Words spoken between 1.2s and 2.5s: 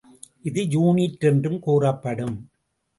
என்றும் கூறப்படும்.